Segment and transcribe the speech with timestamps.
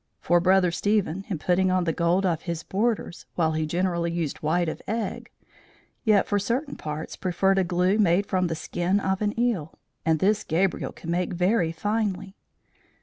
[0.19, 4.39] For Brother Stephen in putting on the gold of his borders, while he generally used
[4.41, 5.29] white of egg,
[6.03, 10.17] yet for certain parts preferred a glue made from the skin of an eel; and
[10.17, 12.35] this Gabriel could make very finely.